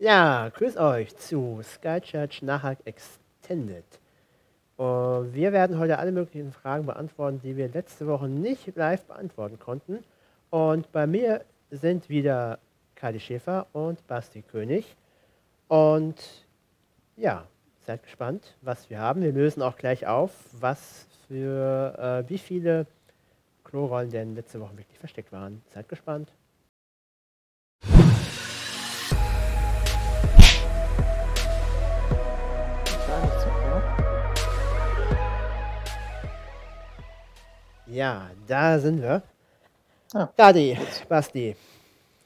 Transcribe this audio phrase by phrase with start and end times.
[0.00, 3.84] Ja, grüß euch zu Sky Church Nahak Extended.
[4.78, 9.58] Und wir werden heute alle möglichen Fragen beantworten, die wir letzte Woche nicht live beantworten
[9.58, 10.02] konnten.
[10.48, 12.60] Und bei mir sind wieder
[12.94, 14.96] Kali Schäfer und Basti König.
[15.68, 16.46] Und
[17.18, 17.46] ja,
[17.84, 19.20] seid gespannt, was wir haben.
[19.20, 22.86] Wir lösen auch gleich auf, was für äh, wie viele
[23.64, 25.60] Klorollen denn letzte Woche wirklich versteckt waren.
[25.74, 26.32] Seid gespannt.
[37.90, 39.22] Ja, da sind wir.
[40.14, 40.28] Ah.
[40.36, 41.56] Kadi, Basti,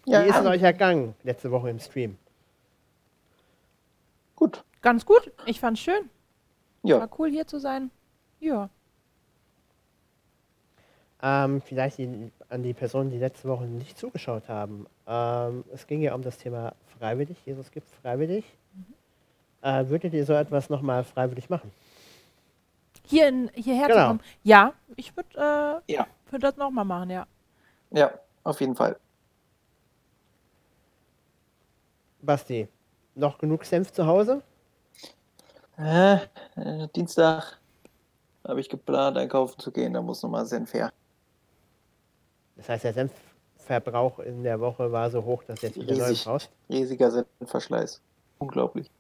[0.06, 2.16] Ja, wie ist es euch ergangen letzte Woche im Stream?
[4.37, 4.64] gut.
[4.82, 5.32] Ganz gut.
[5.46, 6.10] Ich fand's schön.
[6.82, 7.90] Ja, War cool hier zu sein.
[8.40, 8.68] Ja.
[11.23, 14.87] Ähm, vielleicht die, an die Personen, die letzte Woche nicht zugeschaut haben.
[15.06, 17.38] Ähm, es ging ja um das Thema freiwillig.
[17.46, 18.45] Jesus gibt freiwillig.
[19.62, 21.73] Äh, würdet ihr so etwas nochmal freiwillig machen?
[23.07, 24.01] Hier in, hierher Genau.
[24.01, 24.21] zu kommen.
[24.43, 26.07] Ja, ich würde äh, Ja.
[26.30, 27.27] würd das nochmal machen, ja.
[27.91, 28.10] ja,
[28.45, 28.99] auf jeden Fall.
[32.23, 32.69] Basti,
[33.15, 34.43] noch genug Senf zu Hause?
[35.77, 36.15] Äh,
[36.57, 37.59] äh, Dienstag
[38.47, 39.93] habe ich geplant, einkaufen zu gehen.
[39.93, 40.93] Da muss nochmal Senf her.
[42.57, 46.25] Das heißt, der Senfverbrauch in der Woche war so hoch, dass jetzt wieder neu Riesig.
[46.25, 46.51] brauchst.
[46.71, 48.01] Riesiger Senfverschleiß.
[48.38, 48.91] Unglaublich.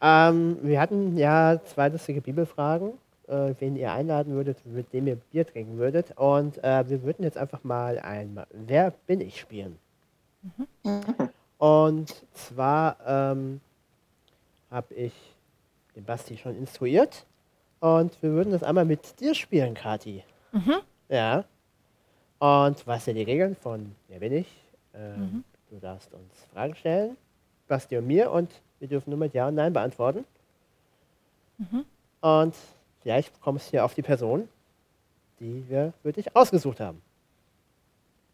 [0.00, 2.92] Ähm, wir hatten ja zwei lustige Bibelfragen,
[3.28, 6.16] äh, wen ihr einladen würdet, mit dem ihr Bier trinken würdet.
[6.16, 9.78] Und äh, wir würden jetzt einfach mal ein Wer bin ich spielen.
[11.58, 13.60] Und zwar ähm,
[14.70, 15.12] habe ich
[15.94, 17.26] den Basti schon instruiert.
[17.80, 20.22] Und wir würden das einmal mit dir spielen, Kati.
[21.08, 21.44] Ja.
[22.38, 24.48] Und was sind die Regeln von Wer bin ich?
[24.94, 27.16] Ähm, Du darfst uns Fragen stellen,
[27.68, 30.24] Basti und mir, und wir dürfen nur mit Ja und Nein beantworten.
[32.22, 32.54] Und
[33.02, 34.48] vielleicht kommst du hier auf die Person,
[35.38, 37.02] die wir für dich ausgesucht haben.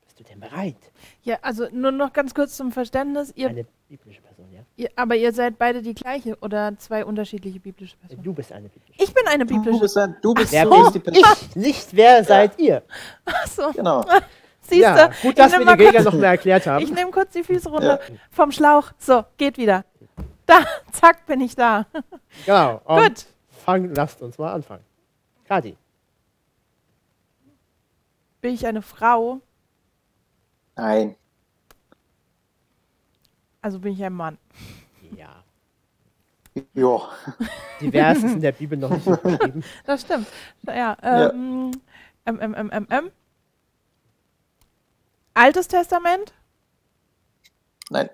[0.05, 0.77] Bist du denn bereit?
[1.25, 3.33] Ja, also nur noch ganz kurz zum Verständnis.
[3.35, 4.61] Ihr, Eine biblische Person, ja?
[4.77, 8.23] ihr, aber ihr seid beide die gleiche oder zwei unterschiedliche biblische Personen?
[8.23, 9.03] Du bist eine biblische.
[9.03, 9.81] Ich bin eine Du biblische.
[9.81, 11.23] bist, ein, du bist, Wer du bin bist die Person.
[11.51, 11.57] ich?
[11.57, 12.83] Nicht wer seid ihr?
[13.25, 14.05] Achso, Genau.
[14.63, 15.15] siehst Ja, du.
[15.23, 16.83] gut, dass wir die Regeln noch mal erklärt haben.
[16.85, 17.99] Ich nehme kurz die Füße runter
[18.31, 18.93] vom Schlauch.
[18.99, 19.85] So, geht wieder.
[20.49, 21.87] Da, zack, bin ich da.
[22.45, 22.77] Genau.
[22.85, 23.27] Und Gut.
[23.65, 24.85] Fang, lasst uns mal anfangen.
[25.45, 25.77] Kati,
[28.41, 29.41] Bin ich eine Frau?
[30.77, 31.17] Nein.
[33.61, 34.39] Also bin ich ein Mann.
[35.17, 35.43] ja.
[36.75, 37.03] Jo.
[37.81, 39.63] Divers ist in der Bibel noch nicht so beschrieben.
[39.85, 40.27] Das stimmt.
[40.65, 41.31] Ja, Ja.
[41.31, 41.73] ähm,
[42.25, 43.11] ähm, ähm, ähm, ähm, ähm.
[45.35, 46.33] Altes Testament?
[47.91, 48.09] Nein.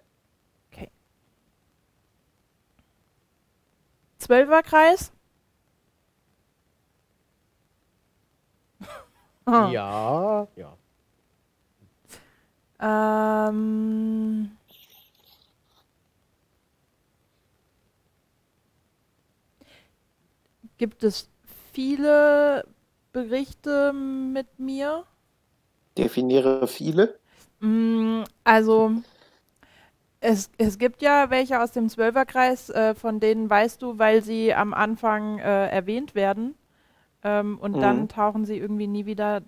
[4.22, 5.12] Zwölferkreis?
[9.46, 9.70] Ah.
[9.72, 10.76] Ja, ja.
[12.80, 14.50] Ähm,
[20.78, 21.28] gibt es
[21.72, 22.64] viele
[23.12, 25.04] Berichte mit mir?
[25.96, 27.18] Definiere viele.
[27.60, 29.02] Mm, Also,
[30.22, 34.54] es, es gibt ja welche aus dem Zwölferkreis, äh, von denen weißt du, weil sie
[34.54, 36.54] am Anfang äh, erwähnt werden.
[37.24, 38.08] Ähm, und dann Mhm.
[38.08, 39.42] tauchen sie irgendwie nie wieder,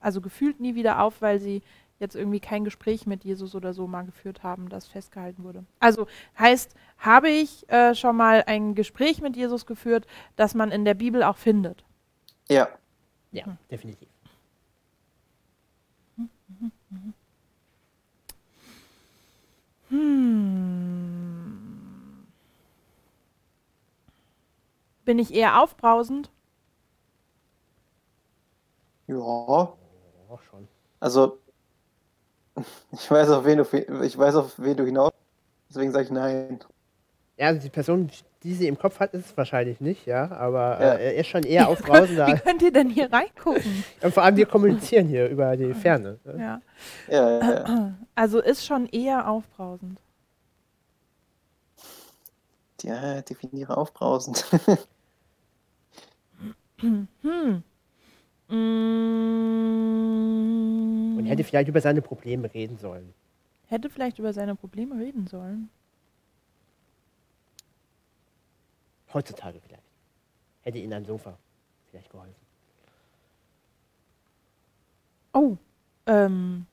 [0.00, 1.62] also gefühlt nie wieder auf, weil sie
[1.98, 5.64] jetzt irgendwie kein Gespräch mit Jesus oder so mal geführt haben, das festgehalten wurde.
[5.80, 6.06] Also
[6.38, 10.06] heißt, habe ich äh, schon mal ein Gespräch mit Jesus geführt,
[10.36, 11.84] das man in der Bibel auch findet?
[12.48, 12.68] Ja.
[13.32, 14.08] Ja, definitiv.
[19.88, 21.58] Hm.
[25.04, 26.30] Bin ich eher aufbrausend?
[29.06, 29.16] Ja.
[29.18, 30.66] Auch schon.
[30.98, 31.38] Also,
[32.92, 35.12] ich weiß, auf wen du, ich weiß, auf wen du hinaus.
[35.68, 36.60] Deswegen sage ich nein.
[37.36, 38.10] Ja, also die Person,
[38.46, 40.92] die sie im Kopf hat, ist es wahrscheinlich nicht, ja, aber Ja.
[40.94, 42.28] äh, er ist schon eher aufbrausender.
[42.28, 43.84] Wie könnt ihr denn hier reingucken?
[44.02, 46.18] Und vor allem, wir kommunizieren hier über die Ferne.
[46.24, 46.34] ne?
[46.38, 46.60] ja.
[47.08, 47.94] Ja, ja, ja.
[48.14, 49.98] Also ist schon eher aufbrausend.
[52.82, 54.44] ja definiere aufbrausend.
[56.78, 57.08] Hm.
[61.18, 63.14] Und hätte vielleicht über seine Probleme reden sollen.
[63.66, 65.70] hätte vielleicht über seine Probleme reden sollen.
[69.12, 69.82] Heutzutage vielleicht.
[70.62, 71.36] Hätte ihnen ein Sofa
[71.90, 72.34] vielleicht geholfen.
[75.32, 75.56] Oh.
[76.06, 76.66] Ähm.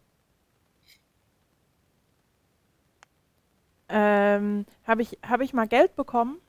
[3.90, 6.40] ähm, habe ich, hab ich mal Geld bekommen?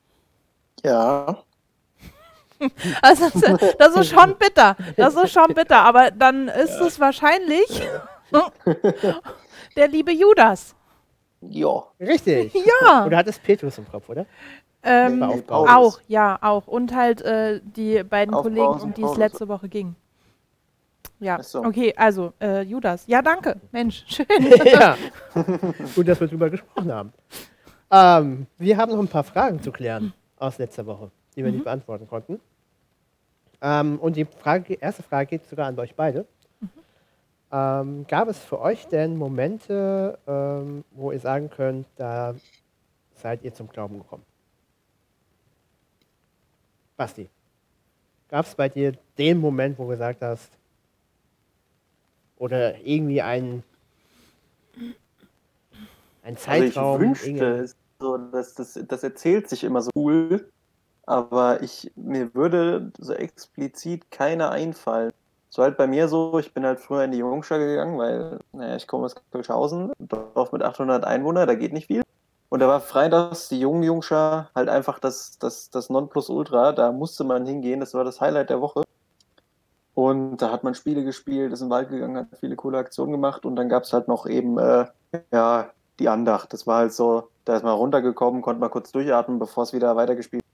[0.83, 1.43] Ja.
[3.03, 3.29] Also
[3.79, 4.77] das, ist schon bitter.
[4.97, 5.83] Das ist schon bitter.
[5.83, 7.83] Aber dann ist es wahrscheinlich
[9.77, 10.75] der liebe Judas.
[11.41, 11.83] Ja.
[12.01, 12.55] Richtig.
[12.81, 13.05] Ja.
[13.05, 14.25] Und du hattest Petrus im Kopf, oder?
[14.85, 16.67] Ähm, auch, ja, auch.
[16.67, 19.97] Und halt äh, die beiden Auf Kollegen, um die es letzte Woche ging.
[21.21, 21.65] Ja, so.
[21.65, 23.05] okay, also äh, Judas.
[23.07, 23.57] Ja, danke.
[23.73, 24.27] Mensch, schön.
[24.65, 24.97] ja.
[25.95, 27.13] Gut, dass wir drüber gesprochen haben.
[27.91, 31.65] Ähm, wir haben noch ein paar Fragen zu klären aus letzter Woche, die wir nicht
[31.65, 32.41] beantworten konnten.
[33.63, 36.27] Ähm, und die Frage, erste Frage geht sogar an euch beide.
[37.51, 42.35] Ähm, gab es für euch denn Momente, ähm, wo ihr sagen könnt, da
[43.15, 44.25] seid ihr zum Glauben gekommen?
[46.97, 47.29] Basti,
[48.29, 50.51] gab es bei dir den Moment, wo du gesagt hast,
[52.37, 53.63] oder irgendwie ein,
[56.23, 57.01] ein Zeitraum?
[57.01, 60.49] Also ich wünschte, es so, dass das, das erzählt sich immer so cool,
[61.07, 65.13] aber ich, mir würde so explizit keiner einfallen.
[65.51, 68.77] So halt bei mir so, ich bin halt früher in die Jungschar gegangen, weil, naja,
[68.77, 72.04] ich komme aus Kölschhausen, Dorf mit 800 Einwohnern, da geht nicht viel.
[72.55, 77.25] Und da war freitags die jungen Jungschar halt einfach das, das, das Nonplusultra, da musste
[77.25, 78.85] man hingehen, das war das Highlight der Woche.
[79.95, 83.45] Und da hat man Spiele gespielt, ist im Wald gegangen, hat viele coole Aktionen gemacht
[83.45, 84.87] und dann gab es halt noch eben, äh,
[85.33, 86.53] ja, die Andacht.
[86.53, 89.97] Das war halt so, da ist man runtergekommen, konnte mal kurz durchatmen, bevor es wieder
[89.97, 90.45] weitergespielt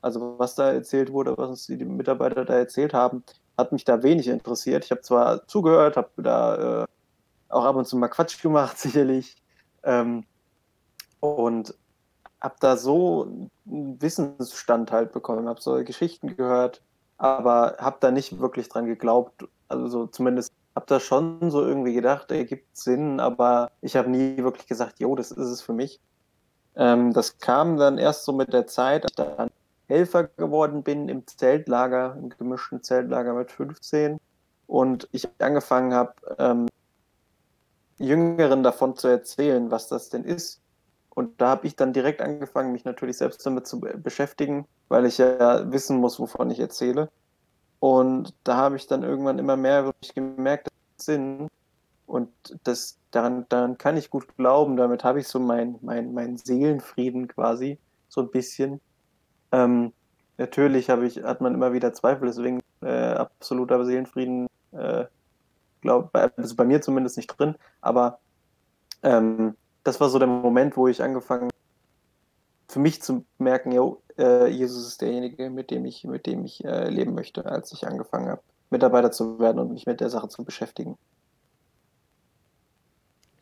[0.00, 3.24] Also was da erzählt wurde, was uns die Mitarbeiter da erzählt haben,
[3.56, 4.84] hat mich da wenig interessiert.
[4.84, 6.86] Ich habe zwar zugehört, habe da äh,
[7.48, 9.42] auch ab und zu mal Quatsch gemacht, sicherlich.
[9.82, 10.24] Ähm,
[11.20, 11.74] und
[12.40, 13.24] habe da so
[13.66, 16.82] einen Wissensstand halt bekommen, habe so Geschichten gehört,
[17.16, 19.48] aber habe da nicht wirklich dran geglaubt.
[19.68, 24.08] Also so zumindest habe da schon so irgendwie gedacht, er gibt Sinn, aber ich habe
[24.10, 26.00] nie wirklich gesagt, jo, das ist es für mich.
[26.76, 29.50] Ähm, das kam dann erst so mit der Zeit, als ich dann
[29.88, 34.18] Helfer geworden bin im Zeltlager, im gemischten Zeltlager mit 15
[34.68, 36.68] und ich angefangen habe, ähm,
[37.98, 40.60] Jüngeren davon zu erzählen, was das denn ist.
[41.18, 45.04] Und da habe ich dann direkt angefangen, mich natürlich selbst damit zu be- beschäftigen, weil
[45.04, 47.10] ich ja wissen muss, wovon ich erzähle.
[47.80, 51.48] Und da habe ich dann irgendwann immer mehr wirklich gemerkt, das hat Sinn.
[52.06, 52.30] Und
[52.62, 54.76] das, daran, daran kann ich gut glauben.
[54.76, 57.78] Damit habe ich so mein, mein, mein Seelenfrieden quasi,
[58.08, 58.80] so ein bisschen.
[59.50, 59.92] Ähm,
[60.36, 65.06] natürlich habe ich, hat man immer wieder Zweifel, deswegen äh, absoluter Seelenfrieden, äh,
[65.80, 67.56] glaub, also bei mir zumindest nicht drin.
[67.80, 68.20] Aber
[69.02, 69.56] ähm,
[69.88, 71.48] das war so der Moment, wo ich angefangen
[72.68, 76.62] für mich zu merken, jo, äh, Jesus ist derjenige, mit dem ich, mit dem ich
[76.62, 80.28] äh, leben möchte, als ich angefangen habe, Mitarbeiter zu werden und mich mit der Sache
[80.28, 80.98] zu beschäftigen.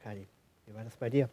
[0.05, 0.29] Kali,
[0.67, 1.29] wie war das bei dir?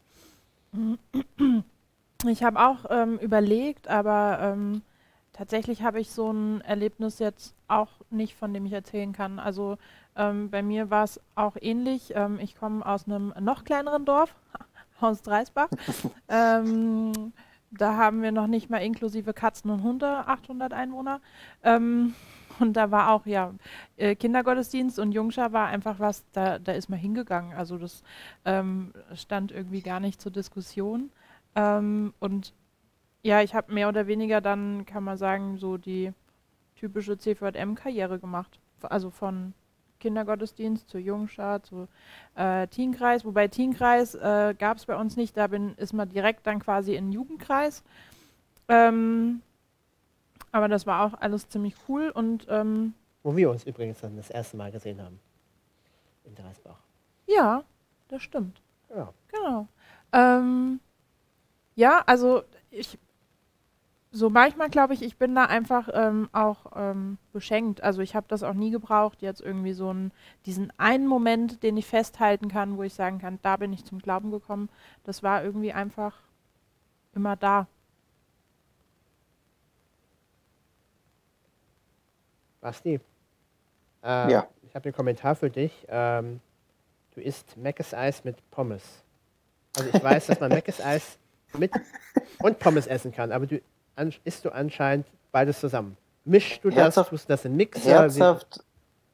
[2.25, 4.81] Ich habe auch ähm, überlegt, aber ähm,
[5.31, 9.37] tatsächlich habe ich so ein Erlebnis jetzt auch nicht, von dem ich erzählen kann.
[9.37, 9.77] Also
[10.15, 12.13] ähm, bei mir war es auch ähnlich.
[12.15, 14.33] Ähm, ich komme aus einem noch kleineren Dorf,
[14.99, 15.69] aus Dreisbach.
[16.29, 17.33] ähm,
[17.71, 21.21] da haben wir noch nicht mal inklusive Katzen und Hunde 800 Einwohner.
[21.63, 22.13] Ähm,
[22.59, 23.53] und da war auch, ja,
[23.97, 27.53] äh, Kindergottesdienst und Jungschar war einfach was, da, da ist man hingegangen.
[27.53, 28.03] Also das
[28.45, 31.11] ähm, stand irgendwie gar nicht zur Diskussion.
[31.55, 32.53] Ähm, und
[33.23, 36.13] ja, ich habe mehr oder weniger dann, kann man sagen, so die
[36.75, 38.59] typische CVM-Karriere gemacht.
[38.81, 39.53] Also von
[40.03, 41.87] Kindergottesdienst zu Jungschar, zu
[42.35, 43.23] äh, Teenkreis.
[43.23, 46.95] Wobei Teenkreis äh, gab es bei uns nicht, da bin, ist man direkt dann quasi
[46.95, 47.83] in den Jugendkreis.
[48.67, 49.41] Ähm,
[50.51, 52.93] aber das war auch alles ziemlich cool und ähm,
[53.23, 55.19] Wo wir uns übrigens dann das erste Mal gesehen haben.
[56.25, 56.79] In Dreisbach.
[57.25, 57.63] ja,
[58.09, 58.61] das stimmt.
[58.93, 59.13] Ja.
[59.31, 59.67] Genau.
[60.11, 60.79] Ähm,
[61.75, 62.99] ja, also ich,
[64.15, 67.81] so manchmal glaube ich, ich bin da einfach ähm, auch ähm, beschenkt.
[67.81, 70.11] Also ich habe das auch nie gebraucht, jetzt irgendwie so einen,
[70.45, 73.97] diesen einen Moment, den ich festhalten kann, wo ich sagen kann, da bin ich zum
[73.99, 74.69] Glauben gekommen.
[75.03, 76.15] Das war irgendwie einfach
[77.15, 77.67] immer da.
[82.61, 82.99] Basti,
[84.03, 84.47] äh, Ja.
[84.61, 85.85] ich habe einen Kommentar für dich.
[85.89, 86.39] Ähm,
[87.15, 89.03] du isst Meckes Eis mit Pommes.
[89.75, 91.17] Also ich weiß, dass man Meckes Eis
[91.57, 91.71] mit
[92.39, 93.59] und Pommes essen kann, aber du
[94.23, 95.97] isst du anscheinend beides zusammen.
[96.25, 97.81] Mischst du das, Herzhaft- tust du das in Mixer?
[97.81, 98.63] Herzhaft,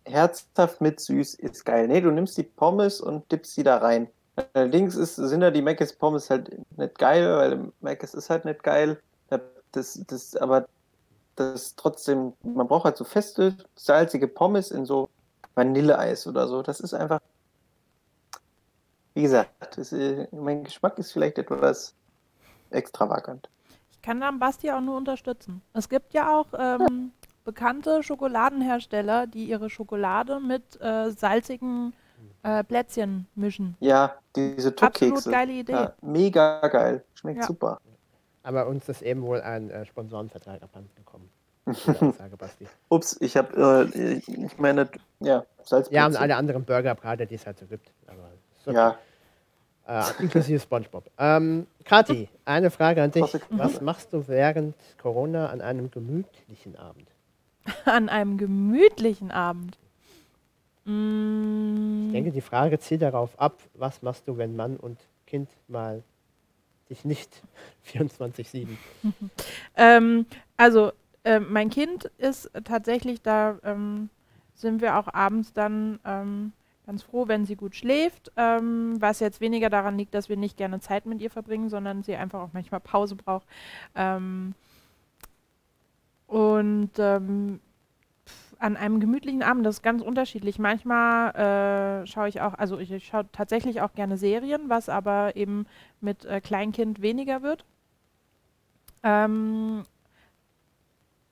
[0.06, 1.88] herzhaft mit süß ist geil.
[1.88, 4.10] Nee, du nimmst die Pommes und dippst sie da rein.
[4.54, 8.64] Allerdings ist, sind da die Mc's Pommes halt nicht geil, weil Mc's ist halt nicht
[8.64, 9.00] geil.
[9.72, 10.68] Das, das, aber
[11.36, 15.10] das ist trotzdem, man braucht halt so feste, salzige Pommes in so
[15.54, 16.64] Vanilleeis oder so.
[16.64, 17.20] Das ist einfach,
[19.14, 21.94] wie gesagt, das, äh, mein Geschmack ist vielleicht etwas
[22.72, 23.48] extravagant.
[24.00, 25.62] Ich kann da Basti auch nur unterstützen.
[25.74, 27.12] Es gibt ja auch ähm,
[27.44, 31.94] bekannte Schokoladenhersteller, die ihre Schokolade mit äh, salzigen
[32.44, 33.76] äh, Plätzchen mischen.
[33.82, 35.32] Ja, diese Absolut Tuckkekse.
[35.32, 35.74] geile Idee.
[35.74, 37.04] Ja, mega geil.
[37.14, 37.46] Schmeckt Ja.
[37.46, 37.82] super.
[38.42, 41.30] Aber uns ist eben wohl ein äh, Sponsorenvertrag abhanden gekommen.
[41.66, 41.74] Ja,
[42.18, 42.68] sage Basti.
[42.88, 44.90] Ups, ich habe, äh, ich meine,
[45.20, 45.94] ja, Salzplätzchen.
[45.94, 47.92] Ja, und alle anderen Burgerbrater, die es halt so gibt.
[48.08, 48.30] Aber
[48.64, 48.98] so, Ja,
[49.90, 51.10] äh, inklusive Spongebob.
[51.18, 53.26] Ähm, Kathi, eine Frage an dich.
[53.50, 57.08] Was machst du während Corona an einem gemütlichen Abend?
[57.86, 59.78] An einem gemütlichen Abend.
[60.86, 65.50] Mm, Ich denke, die Frage zielt darauf ab, was machst du, wenn Mann und Kind
[65.68, 66.04] mal
[66.90, 67.42] dich nicht
[67.94, 68.68] 24-7.
[69.76, 70.26] Ähm,
[70.58, 70.92] also,
[71.24, 74.10] ähm, mein Kind ist tatsächlich, da ähm,
[74.56, 76.54] sind wir auch abends dann ähm,
[76.90, 80.58] ganz froh, wenn sie gut schläft, ähm, was jetzt weniger daran liegt, dass wir nicht
[80.58, 83.48] gerne Zeit mit ihr verbringen, sondern sie einfach auch manchmal Pause braucht.
[83.94, 84.56] Ähm,
[86.26, 87.60] und ähm,
[88.58, 90.58] an einem gemütlichen Abend, das ist ganz unterschiedlich.
[90.58, 95.36] Manchmal äh, schaue ich auch, also ich, ich schaue tatsächlich auch gerne Serien, was aber
[95.36, 95.68] eben
[96.02, 97.66] mit äh, Kleinkind weniger wird.
[99.04, 99.84] Ähm,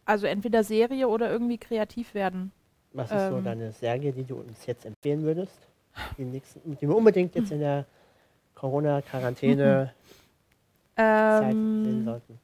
[0.05, 2.51] also entweder Serie oder irgendwie kreativ werden.
[2.97, 3.43] Was ist so Ähm.
[3.43, 5.53] deine Serie, die du uns jetzt empfehlen würdest?
[6.17, 7.85] Die, nächsten, die wir unbedingt jetzt in der
[8.55, 9.93] Corona-Quarantäne
[10.95, 12.39] Zeit sehen Ähm, sollten.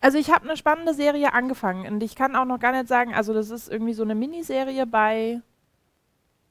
[0.00, 3.14] also ich habe eine spannende Serie angefangen und ich kann auch noch gar nicht sagen,
[3.14, 5.40] also das ist irgendwie so eine Miniserie bei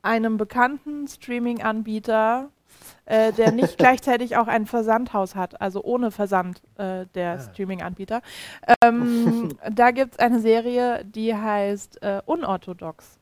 [0.02, 2.50] einem bekannten Streaming-Anbieter,
[3.06, 7.40] äh, der nicht gleichzeitig auch ein Versandhaus hat, also ohne Versand äh, der Ah.
[7.40, 8.22] Streaming-Anbieter.
[8.84, 13.20] Ähm, da gibt es eine Serie, die heißt äh, Unorthodox.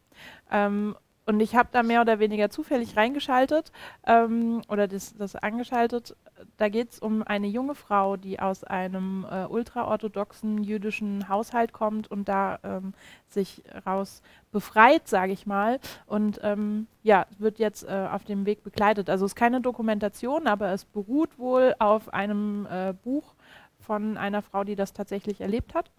[0.51, 3.71] Ähm, und ich habe da mehr oder weniger zufällig reingeschaltet
[4.05, 6.15] ähm, oder das, das angeschaltet.
[6.57, 12.11] Da geht es um eine junge Frau, die aus einem äh, ultraorthodoxen jüdischen Haushalt kommt
[12.11, 12.93] und da ähm,
[13.29, 15.79] sich raus befreit, sage ich mal.
[16.05, 19.09] Und ähm, ja, wird jetzt äh, auf dem Weg begleitet.
[19.09, 23.33] Also es ist keine Dokumentation, aber es beruht wohl auf einem äh, Buch
[23.79, 25.91] von einer Frau, die das tatsächlich erlebt hat.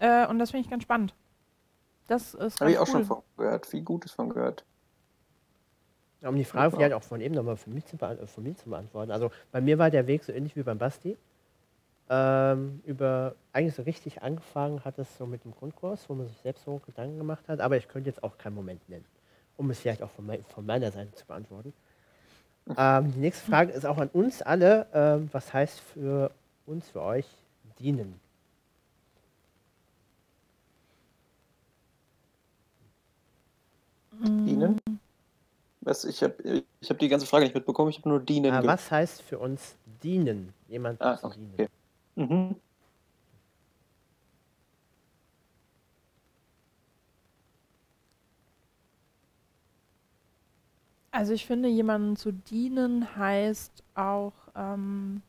[0.00, 1.14] Äh, und das finde ich ganz spannend.
[2.08, 2.92] Das ist habe ich auch cool.
[2.92, 3.66] schon von gehört.
[3.66, 4.64] Viel Gutes von gehört.
[6.24, 9.10] Um die Frage vielleicht auch von eben nochmal von zu beant- äh, zu beantworten.
[9.10, 11.16] Also bei mir war der Weg so ähnlich wie beim Basti.
[12.10, 16.36] Ähm, über eigentlich so richtig angefangen hat es so mit dem Grundkurs, wo man sich
[16.38, 19.04] selbst so Gedanken gemacht hat, aber ich könnte jetzt auch keinen Moment nennen,
[19.56, 21.72] um es vielleicht auch von, mei- von meiner Seite zu beantworten.
[22.76, 24.86] Ähm, die nächste Frage ist auch an uns alle.
[24.92, 26.30] Ähm, was heißt für
[26.66, 27.26] uns, für euch?
[27.78, 28.20] Dienen?
[35.84, 38.60] Was, ich habe ich hab die ganze Frage nicht mitbekommen, ich habe nur dienen Ah,
[38.60, 38.78] gehört.
[38.78, 40.54] was heißt für uns dienen?
[40.68, 41.68] Jemand Ah, zu okay.
[42.16, 42.30] dienen.
[42.30, 42.56] Mhm.
[51.10, 55.20] Also ich finde, jemandem zu dienen heißt auch, ähm,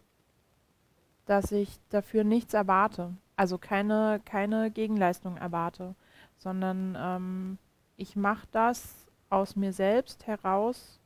[1.26, 3.12] dass ich dafür nichts erwarte.
[3.36, 5.96] Also keine, keine Gegenleistung erwarte,
[6.38, 7.58] sondern ähm,
[7.98, 11.00] ich mache das aus mir selbst heraus,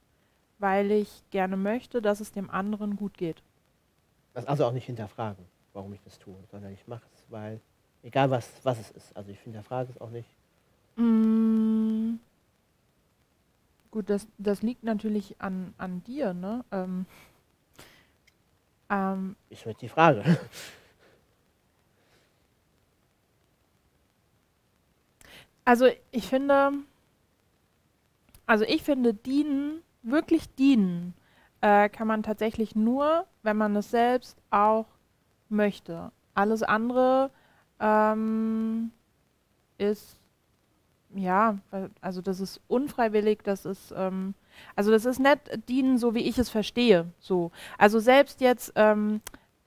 [0.59, 3.41] weil ich gerne möchte, dass es dem anderen gut geht.
[4.33, 7.59] Das also auch nicht hinterfragen, warum ich das tue, sondern ich mache es, weil,
[8.03, 9.15] egal was, was es ist.
[9.15, 10.29] Also ich hinterfrage es auch nicht.
[10.97, 12.15] Mm,
[13.91, 16.65] gut, das, das liegt natürlich an, an dir, ne?
[16.71, 17.05] Ähm,
[18.89, 20.23] ähm, Ist jetzt die Frage.
[25.65, 26.71] Also ich finde,
[28.47, 31.13] also ich finde, dienen, wirklich dienen,
[31.61, 34.87] äh, kann man tatsächlich nur, wenn man es selbst auch
[35.49, 36.11] möchte.
[36.33, 37.29] Alles andere
[37.79, 38.91] ähm,
[39.77, 40.19] ist,
[41.13, 41.57] ja,
[42.01, 44.33] also das ist unfreiwillig, das ist, ähm,
[44.75, 47.07] also das ist nicht dienen, so wie ich es verstehe.
[47.19, 47.51] So.
[47.77, 49.21] Also selbst jetzt, ähm,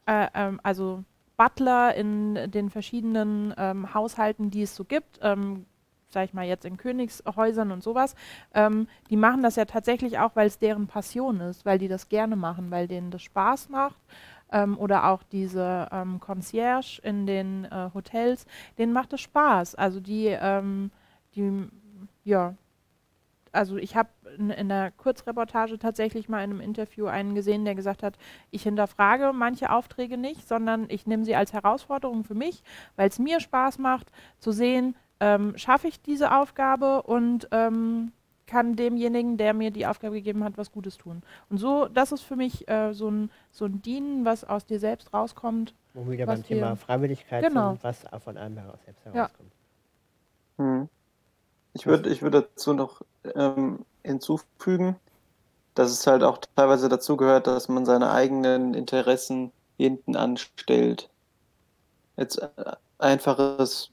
[0.07, 1.05] äh, ähm, also
[1.37, 5.67] Butler in den verschiedenen ähm, Haushalten, die es so gibt, ähm,
[6.13, 8.15] sag ich mal jetzt in Königshäusern und sowas,
[8.55, 12.09] ähm, die machen das ja tatsächlich auch, weil es deren Passion ist, weil die das
[12.09, 14.01] gerne machen, weil denen das Spaß macht.
[14.53, 18.47] Ähm, oder auch diese ähm, Concierge in den äh, Hotels,
[18.79, 19.77] denen macht es Spaß.
[19.77, 20.91] Also die, ähm,
[21.37, 21.69] die,
[22.25, 22.55] ja,
[23.53, 27.75] also ich habe in, in der Kurzreportage tatsächlich mal in einem Interview einen gesehen, der
[27.75, 28.17] gesagt hat,
[28.51, 32.63] ich hinterfrage manche Aufträge nicht, sondern ich nehme sie als Herausforderung für mich,
[32.97, 38.13] weil es mir Spaß macht zu sehen, ähm, schaffe ich diese Aufgabe und ähm,
[38.47, 41.23] kann demjenigen, der mir die Aufgabe gegeben hat, was Gutes tun.
[41.49, 44.81] Und so, das ist für mich äh, so, ein, so ein Dienen, was aus dir
[44.81, 45.73] selbst rauskommt.
[45.95, 47.71] Wo wir wieder Was beim Thema Freiwilligkeit Genau.
[47.71, 49.13] sind, was von einem heraus selbst Ja.
[49.13, 49.53] herauskommt.
[50.59, 50.89] Hm.
[51.75, 53.03] Ich würde ich würd dazu noch
[53.37, 54.97] ähm, hinzufügen,
[55.75, 61.09] dass es halt auch teilweise dazu gehört, dass man seine eigenen Interessen hinten anstellt.
[62.17, 62.49] Jetzt äh,
[62.99, 63.91] einfaches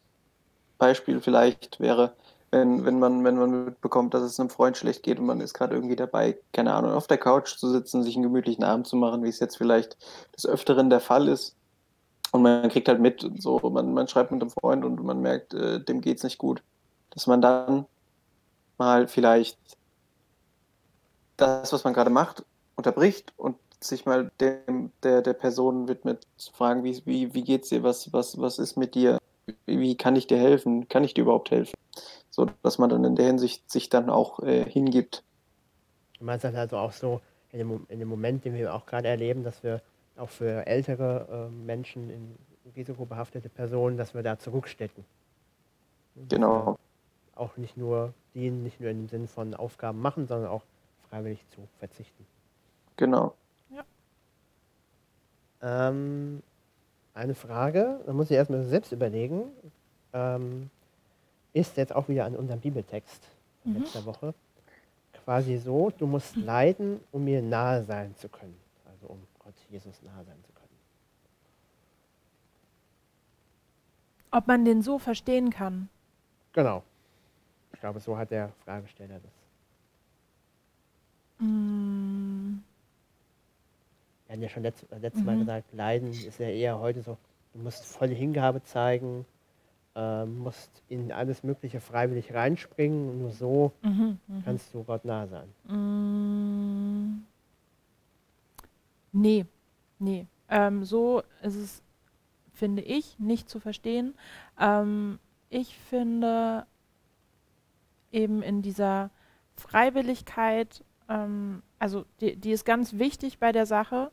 [0.77, 2.13] Beispiel vielleicht wäre,
[2.51, 5.53] wenn, wenn man, wenn man mitbekommt, dass es einem Freund schlecht geht und man ist
[5.53, 8.95] gerade irgendwie dabei, keine Ahnung, auf der Couch zu sitzen, sich einen gemütlichen Abend zu
[8.95, 9.97] machen, wie es jetzt vielleicht
[10.35, 11.55] des Öfteren der Fall ist.
[12.31, 15.53] Und man kriegt halt mit, so, man, man schreibt mit einem Freund und man merkt,
[15.53, 16.61] äh, dem geht's nicht gut.
[17.11, 17.85] Dass man dann
[18.77, 19.57] mal vielleicht
[21.37, 22.43] das, was man gerade macht,
[22.75, 27.69] unterbricht und sich mal dem, der, der Person widmet, zu fragen, wie, wie, wie geht's
[27.69, 29.19] dir, was, was, was ist mit dir,
[29.65, 31.73] wie, kann ich dir helfen, kann ich dir überhaupt helfen?
[32.29, 35.23] So, dass man dann in der Hinsicht sich dann auch äh, hingibt.
[36.19, 39.07] Du meinst dann also auch so in dem, in dem Moment, den wir auch gerade
[39.07, 39.81] erleben, dass wir
[40.17, 42.35] auch für ältere äh, Menschen, in
[42.75, 45.05] risikobehaftete Personen, dass wir da zurückstecken.
[46.15, 46.77] Dass Genau.
[47.35, 50.63] Auch nicht nur dienen, nicht nur in dem Sinn von Aufgaben machen, sondern auch
[51.09, 52.25] freiwillig zu verzichten.
[52.97, 53.35] Genau.
[55.61, 56.43] Ähm,
[57.17, 59.43] eine Frage, da muss ich erstmal selbst überlegen,
[60.13, 60.69] ähm,
[61.53, 63.23] ist jetzt auch wieder an unserem Bibeltext
[63.63, 63.79] von Mhm.
[63.79, 64.33] letzter Woche.
[65.25, 68.57] Quasi so, du musst leiden, um mir nahe sein zu können.
[68.85, 70.67] Also um Gott Jesus nahe sein zu können.
[74.31, 75.89] Ob man den so verstehen kann.
[76.53, 76.83] Genau.
[77.73, 79.31] Ich glaube, so hat der Fragesteller das.
[81.39, 81.86] Mm,
[84.27, 85.39] Wir hatten ja schon letzt, äh, letztes Mal Mhm.
[85.39, 87.17] gesagt, Leiden ist ja eher heute so,
[87.53, 89.25] du musst volle Hingabe zeigen,
[89.95, 94.43] ähm, musst in alles Mögliche freiwillig reinspringen und nur so mhm, mhm.
[94.43, 95.47] kannst du Gott nahe sein.
[95.75, 97.23] Mm,
[99.13, 99.45] Nee,
[99.99, 100.27] nee.
[100.49, 101.81] Ähm, so ist es,
[102.53, 104.13] finde ich, nicht zu verstehen.
[104.59, 105.17] Ähm,
[105.49, 106.65] ich finde
[108.11, 109.09] eben in dieser
[109.55, 114.11] Freiwilligkeit, ähm, also die, die ist ganz wichtig bei der Sache,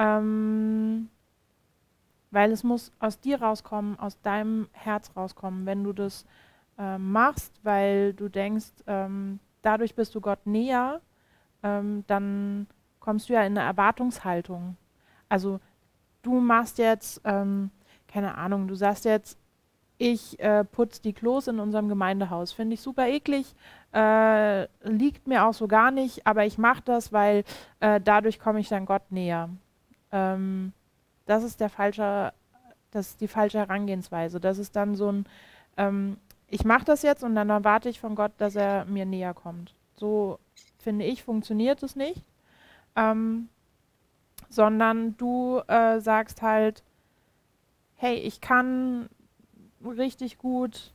[0.00, 1.10] ähm,
[2.30, 6.24] weil es muss aus dir rauskommen, aus deinem Herz rauskommen, wenn du das
[6.78, 11.02] ähm, machst, weil du denkst, ähm, dadurch bist du Gott näher,
[11.62, 12.66] ähm, dann
[12.98, 14.76] kommst du ja in eine Erwartungshaltung.
[15.28, 15.60] Also
[16.22, 17.70] du machst jetzt, ähm,
[18.08, 19.38] keine Ahnung, du sagst jetzt,
[19.98, 22.52] ich äh, putze die Klos in unserem Gemeindehaus.
[22.52, 23.54] Finde ich super eklig,
[23.92, 27.44] äh, liegt mir auch so gar nicht, aber ich mache das, weil
[27.80, 29.50] äh, dadurch komme ich dann Gott näher.
[30.12, 30.72] Ähm,
[31.26, 32.32] das ist der falsche,
[32.90, 34.40] das die falsche Herangehensweise.
[34.40, 35.26] Das ist dann so ein,
[35.76, 36.16] ähm,
[36.48, 39.74] ich mache das jetzt und dann erwarte ich von Gott, dass er mir näher kommt.
[39.96, 40.38] So
[40.78, 42.24] finde ich, funktioniert es nicht.
[42.96, 43.48] Ähm,
[44.48, 46.82] sondern du äh, sagst halt,
[47.94, 49.08] hey, ich kann
[49.84, 50.92] richtig gut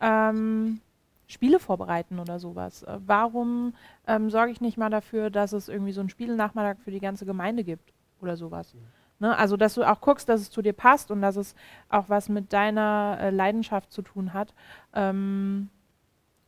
[0.00, 0.80] ähm,
[1.26, 2.84] Spiele vorbereiten oder sowas.
[2.84, 3.74] Äh, warum
[4.06, 7.26] ähm, sorge ich nicht mal dafür, dass es irgendwie so einen Spielnachmittag für die ganze
[7.26, 7.91] Gemeinde gibt
[8.22, 8.74] oder sowas?
[9.18, 9.36] Ne?
[9.36, 11.54] Also, dass du auch guckst, dass es zu dir passt und dass es
[11.88, 14.54] auch was mit deiner äh, Leidenschaft zu tun hat.
[14.94, 15.68] Ähm,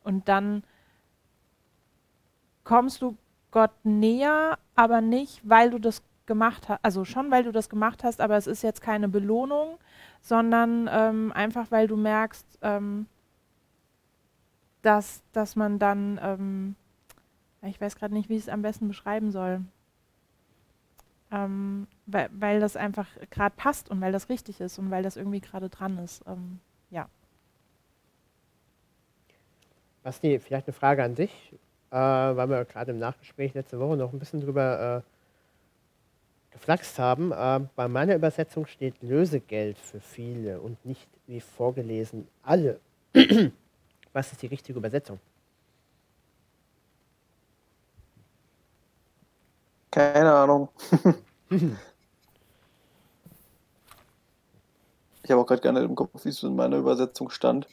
[0.03, 0.63] und dann
[2.63, 3.17] kommst du
[3.51, 8.03] Gott näher, aber nicht, weil du das gemacht hast, also schon, weil du das gemacht
[8.03, 9.77] hast, aber es ist jetzt keine Belohnung,
[10.21, 13.05] sondern ähm, einfach, weil du merkst, ähm,
[14.81, 16.75] dass, dass man dann, ähm,
[17.61, 19.61] ich weiß gerade nicht, wie ich es am besten beschreiben soll,
[21.31, 25.17] ähm, weil, weil das einfach gerade passt und weil das richtig ist und weil das
[25.17, 26.23] irgendwie gerade dran ist.
[26.27, 26.59] Ähm,
[26.91, 27.07] ja.
[30.03, 31.31] Basti, vielleicht eine Frage an dich,
[31.91, 37.31] äh, weil wir gerade im Nachgespräch letzte Woche noch ein bisschen drüber äh, geflaxt haben.
[37.31, 42.79] Äh, bei meiner Übersetzung steht Lösegeld für viele und nicht wie vorgelesen alle.
[44.13, 45.19] Was ist die richtige Übersetzung?
[49.95, 50.67] Keine Ahnung.
[55.23, 57.65] ich habe auch gerade gar nicht im Kopf, wie es in meiner Übersetzung stand.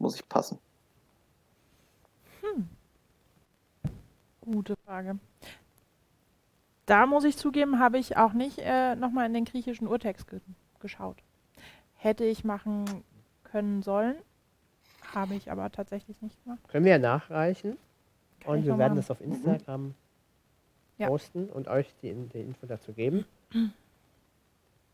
[0.00, 0.58] Muss ich passen.
[4.40, 5.20] Gute Frage.
[6.86, 10.40] Da muss ich zugeben, habe ich auch nicht äh, nochmal in den griechischen Urtext ge
[10.80, 11.22] geschaut.
[11.94, 13.04] Hätte ich machen
[13.44, 14.16] können sollen,
[15.14, 16.66] habe ich aber tatsächlich nicht gemacht.
[16.66, 17.78] Können wir ja nachreichen
[18.48, 19.94] und wir werden das auf Instagram
[20.98, 21.06] Ja.
[21.08, 23.24] posten und euch die, die Info dazu geben.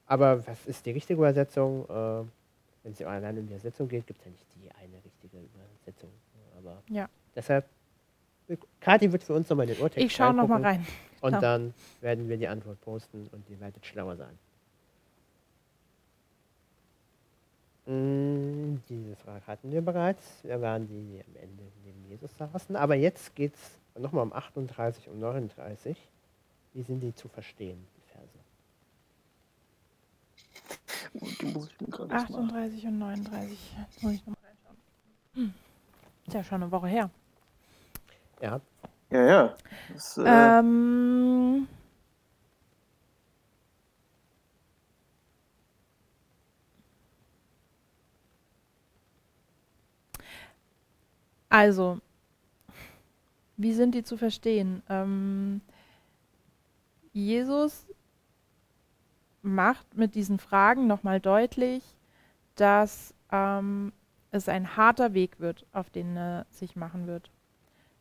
[0.06, 1.84] Aber was ist die richtige Übersetzung?
[1.88, 2.24] Äh,
[2.82, 6.10] wenn es allein um die Übersetzung geht, gibt es ja nicht die eine richtige Übersetzung.
[6.58, 7.08] Aber Ja.
[7.34, 7.64] deshalb,
[8.80, 10.86] Kathi wird für uns nochmal den Urtext Ich schaue nochmal rein.
[11.22, 11.40] Und Genau.
[11.40, 14.38] dann werden wir die Antwort posten und ihr werdet schlauer sein.
[17.86, 20.42] Mm, Diese Frage hatten wir bereits.
[20.42, 22.76] Wir waren die, die am Ende neben Jesus saßen.
[22.76, 25.96] Aber jetzt geht es nochmal um 38 und 39.
[26.72, 28.38] Wie sind die zu verstehen, die Verse?
[31.24, 33.58] Und die muss ich mir gerade erst mal- 38 und 39.
[34.00, 34.76] Muss ich nochmal reinschauen.
[35.34, 35.54] Hm.
[36.26, 37.10] Ist ja schon eine Woche her.
[38.40, 38.60] Ja,
[39.10, 39.54] Ja, ja.
[39.92, 40.22] Das, äh,
[40.58, 41.68] Ähm,
[51.54, 52.00] also,
[53.56, 54.82] wie sind die zu verstehen?
[54.88, 55.60] Ähm,
[57.12, 57.86] Jesus
[59.40, 61.84] macht mit diesen Fragen nochmal deutlich,
[62.56, 63.92] dass ähm,
[64.32, 67.30] es ein harter Weg wird, auf den er sich machen wird.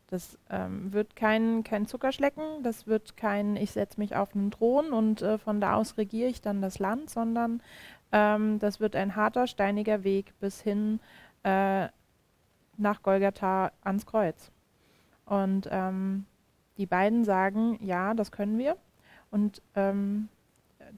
[0.07, 4.93] Das ähm, wird kein, kein Zuckerschlecken, das wird kein, ich setze mich auf einen Thron
[4.93, 7.61] und äh, von da aus regiere ich dann das Land, sondern
[8.11, 10.99] ähm, das wird ein harter, steiniger Weg bis hin
[11.43, 11.89] äh,
[12.77, 14.51] nach Golgatha ans Kreuz.
[15.25, 16.25] Und ähm,
[16.77, 18.77] die beiden sagen, ja, das können wir.
[19.31, 20.29] Und ähm,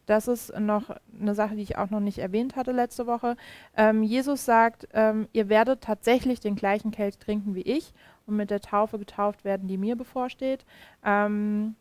[0.06, 3.38] das ist noch eine Sache, die ich auch noch nicht erwähnt hatte letzte Woche.
[3.76, 7.94] Ähm, Jesus sagt, ähm, ihr werdet tatsächlich den gleichen Kelch trinken wie ich
[8.26, 10.66] und mit der Taufe getauft werden, die mir bevorsteht.
[11.04, 11.76] Ähm,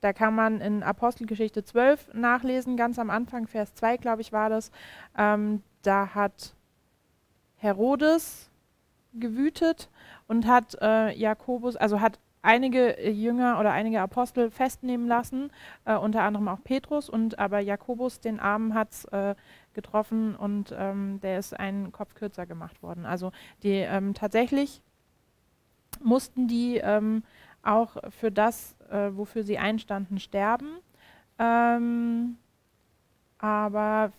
[0.00, 4.50] da kann man in Apostelgeschichte 12 nachlesen, ganz am Anfang, Vers 2, glaube ich, war
[4.50, 4.72] das.
[5.16, 6.54] Ähm, da hat
[7.56, 8.50] Herodes
[9.14, 9.90] gewütet
[10.28, 15.50] und hat äh, Jakobus, also hat einige äh, Jünger oder einige Apostel festnehmen lassen,
[15.84, 19.34] äh, unter anderem auch Petrus, und aber Jakobus, den Armen, hat es äh,
[19.72, 23.06] getroffen und ähm, der ist einen Kopf kürzer gemacht worden.
[23.06, 24.82] Also die ähm, tatsächlich
[26.02, 27.22] mussten die ähm,
[27.62, 30.78] auch für das, äh, wofür sie einstanden, sterben.
[31.38, 32.36] Ähm,
[33.38, 34.12] aber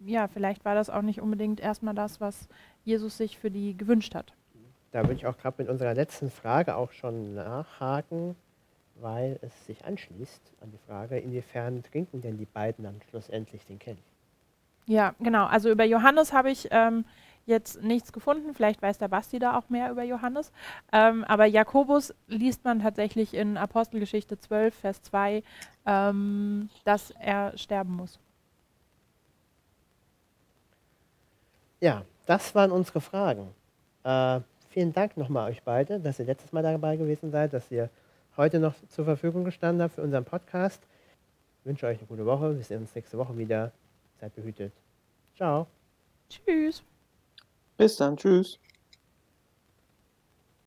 [0.00, 2.48] ja, vielleicht war das auch nicht unbedingt erstmal das, was
[2.84, 4.32] Jesus sich für die gewünscht hat.
[4.90, 8.36] da würde ich auch gerade mit unserer letzten Frage auch schon nachhaken,
[8.96, 13.78] weil es sich anschließt an die Frage, inwiefern trinken denn die beiden dann schlussendlich den
[13.78, 14.02] Kelch?
[14.86, 15.46] Ja, genau.
[15.46, 17.04] Also über Johannes habe ich ähm,
[17.46, 18.54] jetzt nichts gefunden.
[18.54, 20.52] Vielleicht weiß der Basti da auch mehr über Johannes.
[20.92, 25.42] Ähm, aber Jakobus liest man tatsächlich in Apostelgeschichte 12, Vers 2,
[25.86, 28.18] ähm, dass er sterben muss.
[31.80, 33.54] Ja, das waren unsere Fragen.
[34.04, 34.40] Äh,
[34.70, 37.90] vielen Dank nochmal euch beide, dass ihr letztes Mal dabei gewesen seid, dass ihr
[38.38, 40.82] heute noch zur Verfügung gestanden habt für unseren Podcast.
[41.60, 42.56] Ich wünsche euch eine gute Woche.
[42.56, 43.70] Wir sehen uns nächste Woche wieder.
[44.18, 44.72] Seid behütet.
[45.36, 45.66] Ciao.
[46.30, 46.82] Tschüss.
[47.76, 48.16] bis dann.
[48.16, 48.58] Tschüss.